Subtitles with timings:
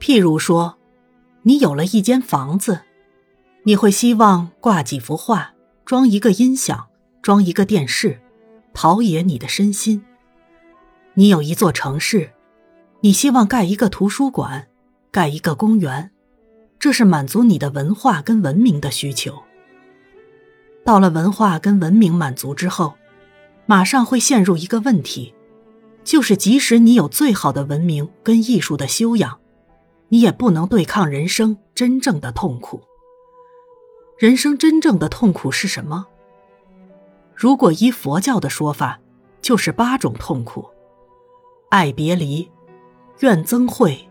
[0.00, 0.76] 譬如说，
[1.42, 2.80] 你有了一间房子，
[3.64, 5.52] 你会希望挂几幅画，
[5.84, 6.86] 装一个音响，
[7.20, 8.20] 装一个电视，
[8.72, 10.04] 陶冶你的身心。
[11.14, 12.30] 你有一座城市，
[13.00, 14.68] 你希望盖一个图书馆，
[15.10, 16.10] 盖一个公园，
[16.78, 19.42] 这是满足你的文化跟文明的需求。
[20.84, 22.94] 到了文化跟文明满足之后，
[23.66, 25.34] 马上会陷入一个问题，
[26.04, 29.38] 就是即使你有最好的文明跟艺术的修养，
[30.08, 32.82] 你也不能对抗人生真正的痛苦。
[34.18, 36.06] 人生真正的痛苦是什么？
[37.34, 38.98] 如果依佛教的说法，
[39.40, 40.68] 就是八种痛苦：
[41.68, 42.50] 爱别离、
[43.20, 44.08] 怨憎会、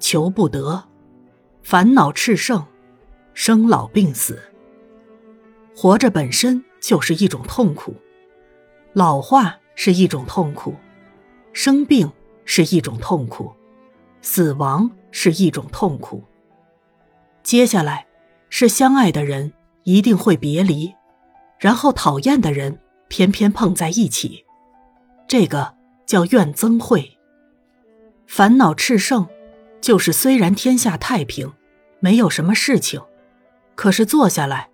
[0.00, 0.82] 求不得、
[1.62, 2.66] 烦恼炽盛、
[3.34, 4.42] 生老病死。
[5.76, 7.94] 活着本身就是一种痛苦。
[8.94, 10.74] 老化是一种痛苦，
[11.52, 12.10] 生病
[12.44, 13.52] 是一种痛苦，
[14.22, 16.22] 死亡是一种痛苦。
[17.42, 18.06] 接下来
[18.50, 19.50] 是相爱的人
[19.84, 20.94] 一定会别离，
[21.58, 24.44] 然后讨厌的人偏偏碰在一起，
[25.26, 27.16] 这个叫怨憎会。
[28.26, 29.26] 烦恼炽盛，
[29.80, 31.50] 就是虽然天下太平，
[31.98, 33.00] 没有什么事情，
[33.74, 34.68] 可是坐下来，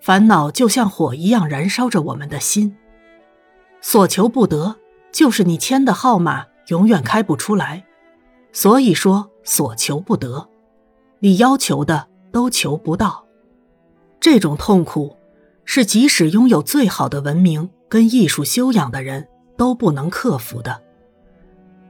[0.00, 2.74] 烦恼就像火一样燃烧着我们的心。
[3.82, 4.76] 所求不得，
[5.12, 7.84] 就是你签的号码永远开不出来，
[8.52, 10.48] 所以说所求不得，
[11.20, 13.26] 你要求的都求不到。
[14.20, 15.16] 这种痛苦，
[15.64, 20.82] 是即使拥有最好的文明跟艺术修养的人都不能克服的。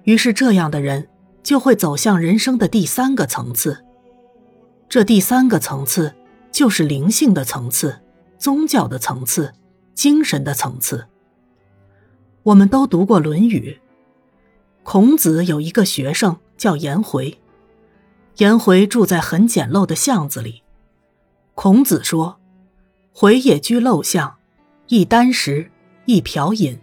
[0.04, 1.08] 于是，这样的人
[1.42, 3.84] 就会走向人生的第三个层次。
[4.88, 6.14] 这第三个层次，
[6.50, 8.00] 就是灵性的层次、
[8.38, 9.52] 宗教的层次、
[9.94, 11.06] 精神的层次。
[12.42, 13.78] 我们都读过《论语》。
[14.82, 17.40] 孔子有一个学生叫颜回，
[18.38, 20.62] 颜回住在很简陋的巷子里。
[21.54, 22.40] 孔子说
[23.12, 24.36] ：“回也居陋巷，
[24.88, 25.70] 一箪食，
[26.06, 26.78] 一瓢饮，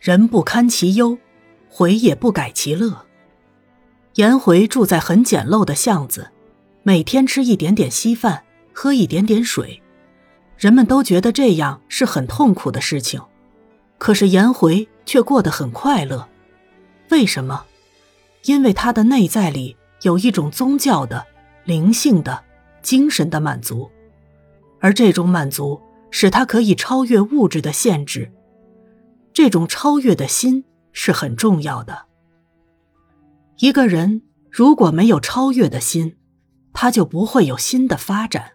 [0.00, 1.18] 人不堪其忧，
[1.68, 3.04] 回也不改其乐。”
[4.16, 6.30] 颜回住在很简陋的巷子，
[6.82, 9.82] 每天吃一点点稀饭，喝一点点水，
[10.56, 13.20] 人们都觉得这样是很痛苦的事情。
[13.98, 16.26] 可是颜回却过得很快乐，
[17.10, 17.66] 为什么？
[18.44, 21.26] 因为他的内在里有一种宗教的、
[21.64, 22.44] 灵性的、
[22.82, 23.90] 精神的满足，
[24.80, 25.80] 而这种满足
[26.10, 28.32] 使他可以超越物质的限制。
[29.32, 32.06] 这种超越的心是很重要的。
[33.58, 36.16] 一个人如果没有超越的心，
[36.72, 38.52] 他就不会有新的发展。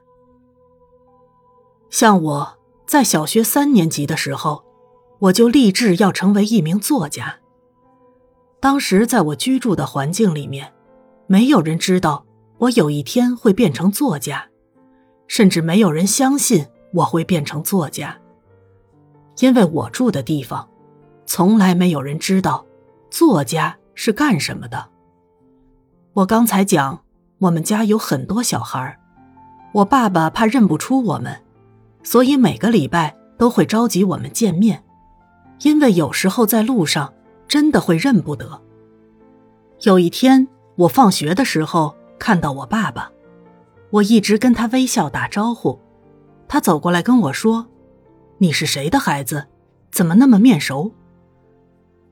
[1.90, 4.63] 像我在小学三年级的时候。
[5.22, 7.38] 我就立志要成为一名作家。
[8.59, 10.73] 当时在我居住的环境里面，
[11.31, 12.25] 没有人知道
[12.58, 14.50] 我有一天会变成作家，
[15.30, 18.18] 甚至没有人相信我会变成作家。
[19.40, 20.68] 因为我住的地方，
[21.25, 22.66] 从来没有人知道
[23.09, 24.90] 作家是干什么的。
[26.12, 27.02] 我刚才讲，
[27.40, 29.00] 我们家有很多小孩
[29.72, 31.41] 我爸爸怕认不出我们，
[32.03, 34.84] 所以每个礼拜都会召集我们见面。
[35.62, 37.14] 因为有时候在路上
[37.47, 38.62] 真的会认不得。
[39.84, 40.46] 有一天
[40.81, 43.12] 我放学的时候看到我爸爸，
[43.92, 45.80] 我一直跟他微笑打招呼，
[46.47, 47.68] 他走过来跟我说
[48.40, 49.47] ：“你是谁的孩子？
[49.91, 50.91] 怎么那么面熟？”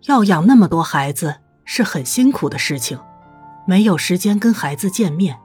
[0.06, 3.00] 要养那么多孩子是很辛苦的事情，
[3.66, 5.40] 没有时间跟孩子见面。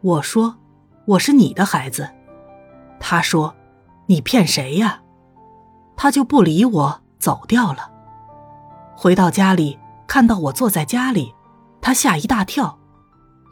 [0.00, 0.56] 我说
[1.06, 2.10] ：“我是你的孩子。”
[2.98, 3.54] 他说
[4.06, 5.00] ：“你骗谁呀？”
[5.96, 7.02] 他就不理我。
[7.20, 7.88] 走掉了。
[8.96, 11.32] 回到家里，看到我坐在家里，
[11.82, 12.78] 他吓一大跳，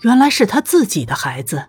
[0.03, 1.67] 原来是他自己的孩子，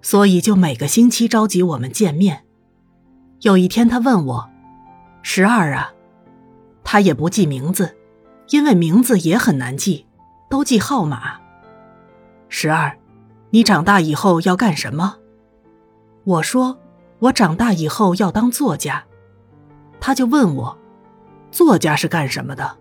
[0.00, 2.44] 所以就每个星期召集我们见面。
[3.42, 4.50] 有一天，他问我
[5.22, 5.92] ：“十二啊？”
[6.82, 7.96] 他也不记名字，
[8.48, 10.06] 因为名字也很难记，
[10.48, 11.38] 都记号码。
[12.48, 12.98] 十二，
[13.50, 15.18] 你长大以后要干什么？
[16.24, 16.78] 我说
[17.20, 19.04] ：“我长大以后要当作家。”
[20.00, 20.78] 他就问我。
[21.50, 22.78] 作家是干什么的？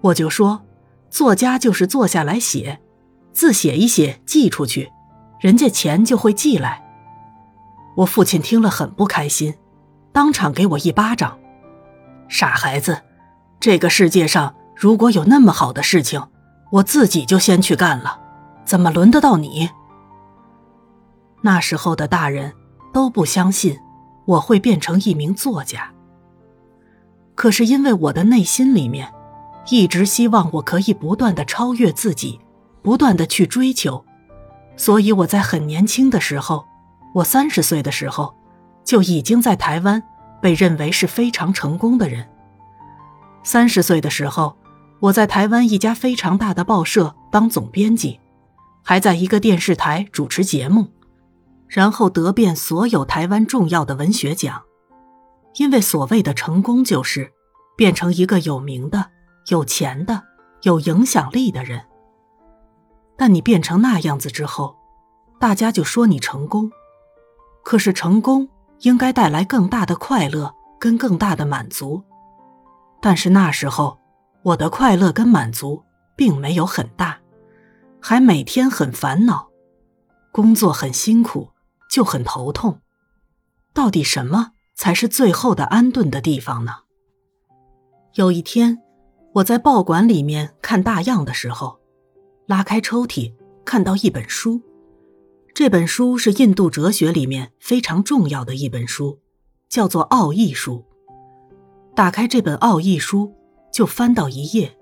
[0.00, 0.62] 我就说，
[1.10, 2.80] 作家就是坐下来写，
[3.32, 4.90] 字写一写寄出去，
[5.40, 6.82] 人家钱就会寄来。
[7.96, 9.54] 我父亲听了很不开心，
[10.12, 11.38] 当场给我一巴掌。
[12.28, 13.02] 傻孩子，
[13.60, 16.22] 这个世界上如果有那么好的事情，
[16.72, 18.20] 我自己就先去干了，
[18.64, 19.70] 怎么轮得到你？
[21.42, 22.52] 那时候的大人
[22.92, 23.78] 都不相信
[24.26, 25.92] 我会变成一名作家。
[27.34, 29.12] 可是因为我的内心里面，
[29.68, 32.40] 一直希望我可以不断的超越自己，
[32.82, 34.04] 不断的去追求，
[34.76, 36.64] 所以我在很年轻的时候，
[37.14, 38.34] 我三十岁的时候，
[38.84, 40.02] 就已经在台湾
[40.40, 42.28] 被认为是非常成功的人。
[43.42, 44.56] 三十岁的时候，
[45.00, 48.20] 我在台湾一家非常大的报社当总编辑，
[48.82, 50.88] 还在一个电视台主持节目，
[51.66, 54.62] 然后得遍所有台湾重要的文学奖。
[55.56, 57.32] 因为所谓的成功，就是
[57.76, 59.10] 变成一个有名的、
[59.48, 60.22] 有钱的、
[60.62, 61.84] 有影响力的人。
[63.16, 64.76] 但你变成那样子之后，
[65.38, 66.70] 大家就说你成功。
[67.64, 68.48] 可是成功
[68.80, 72.02] 应该带来更大的快乐跟更大的满足，
[73.00, 73.98] 但是那时候
[74.42, 75.82] 我的快乐跟满足
[76.14, 77.18] 并没有很大，
[78.00, 79.48] 还每天很烦恼，
[80.30, 81.50] 工作很辛苦，
[81.90, 82.80] 就很头痛。
[83.72, 86.72] 到底什么才是最后的安顿的地方呢？
[88.14, 88.78] 有一天，
[89.36, 91.78] 我在报馆里面看大样的时候。
[92.46, 93.34] 拉开抽屉，
[93.66, 94.62] 看到一本书。
[95.52, 99.18] 这本书是印度哲学里面非常重要的一本书，
[99.68, 100.84] 叫做《奥义书》。
[101.94, 103.34] 打开这本奥义书，
[103.72, 104.78] 就翻到一页，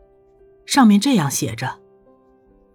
[0.67, 1.81] 上面这样写着：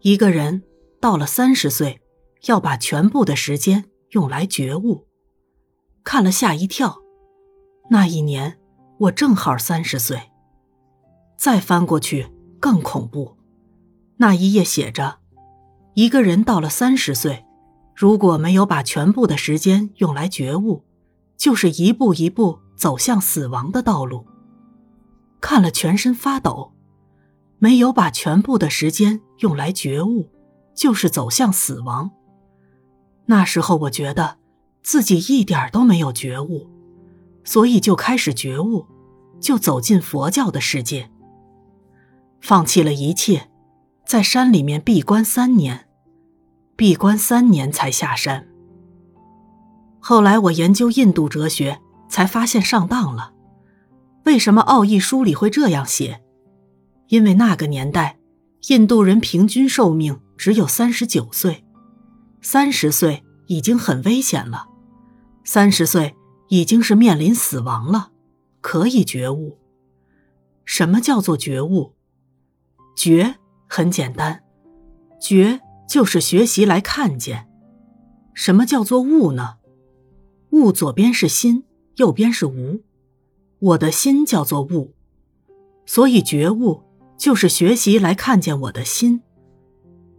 [0.01, 0.63] 一个人
[0.99, 2.01] 到了三十岁，
[2.47, 5.05] 要把全部的时间用来觉悟。
[6.03, 6.97] 看了吓一跳，
[7.91, 8.59] 那一年
[8.97, 10.28] 我正好三十岁。
[11.39, 12.27] 再翻过去，
[12.59, 13.37] 更恐怖。
[14.17, 15.19] 那一页写着
[15.95, 17.45] ：“一个人到了三十岁，
[17.95, 20.83] 如果没有把全部的时间用来觉悟，
[21.37, 24.25] 就是一步一步走向死亡的道路。”
[25.39, 26.73] 看了全身发抖。
[27.61, 30.29] 没有把全部的时间用来觉悟，
[30.73, 32.11] 就是走向死亡。
[33.27, 34.37] 那时候我觉得
[34.81, 36.69] 自己一点都没有觉悟，
[37.43, 38.85] 所以就开始觉悟，
[39.41, 41.11] 就走进佛教的世界，
[42.41, 43.49] 放弃了一切。
[44.05, 45.87] 在山里面闭关三年，
[46.75, 48.47] 闭关三年才下山。
[49.99, 53.33] 后来我研究印度哲学，才发现上当了。
[54.25, 56.21] 为什么奥义书里会这样写？
[57.09, 58.17] 因为那个年代，
[58.69, 61.63] 印度人平均寿命只有三十九岁，
[62.41, 64.67] 三十岁已经很危险了，
[65.43, 66.15] 三十岁
[66.47, 68.11] 已经是面临死亡了，
[68.61, 69.59] 可以觉悟。
[70.65, 71.93] 什么叫做觉悟？
[72.99, 73.35] 觉。
[73.71, 74.41] 很简单，
[75.21, 77.47] 觉就是学习来看见。
[78.33, 79.57] 什么叫做悟呢？
[80.49, 81.65] 悟左边是心，
[81.97, 82.81] 右边是无。
[83.59, 84.95] 我的心叫做悟，
[85.85, 86.83] 所以觉悟
[87.15, 89.21] 就是学习来看见我的心。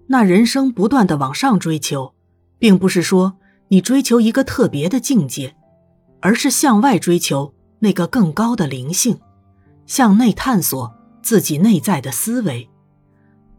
[0.07, 2.15] 那人生不断的往上追求，
[2.61, 3.37] 并不是说
[3.67, 5.57] 你追求一个特别的境界，
[6.21, 9.19] 而是向外追求那个更高的灵性，
[9.87, 12.70] 向内探索自己内在的思维。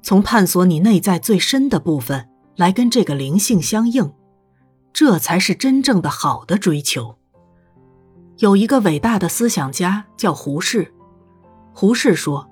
[0.01, 4.12] 从探索你内在最深的部分来跟这个灵性相应，
[4.92, 7.18] 这才是真正的好的追求。
[8.38, 10.92] 有一个伟大的思想家叫胡适，
[11.74, 12.50] 胡适说：“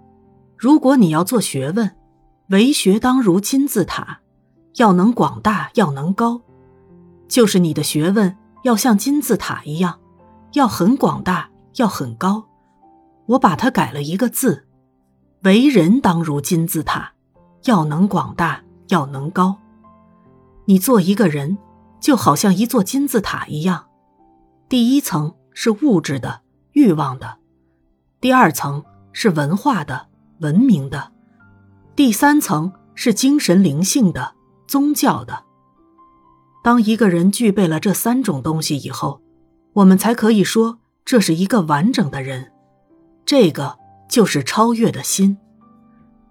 [0.55, 1.95] 如果你要做学问，
[2.49, 4.19] 为学当如金字塔，
[4.75, 6.41] 要能广大，要能高，
[7.27, 9.99] 就是你的学问要像金字塔一样，
[10.53, 12.47] 要很广大，要很高。”
[13.29, 14.67] 我把它改了一个字
[15.43, 17.13] ：“为人当如金字塔。”
[17.65, 19.57] 要能广大，要能高。
[20.65, 21.57] 你做一个人，
[21.99, 23.87] 就好像一座金字塔一样，
[24.67, 26.41] 第一层是物质的、
[26.73, 27.37] 欲望的，
[28.21, 30.07] 第二层是文化的、
[30.39, 31.11] 文明的，
[31.95, 34.35] 第三层是精神灵性的、
[34.67, 35.43] 宗教的。
[36.63, 39.21] 当一个人具备了这三种东西以后，
[39.73, 42.51] 我们才可以说这是一个完整的人。
[43.25, 43.77] 这个
[44.09, 45.37] 就是超越的心。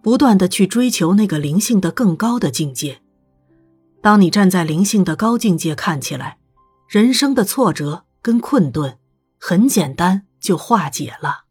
[0.09, 3.03] 不断的去追求那个灵性的更高的境界。
[4.01, 6.39] 当你站在灵性的高境界看起来，
[6.89, 8.97] 人生的挫折跟困顿，
[9.39, 11.48] 很简单就化解了。